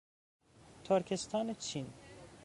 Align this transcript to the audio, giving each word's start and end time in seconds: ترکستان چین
ترکستان 0.83 1.53
چین 1.53 1.93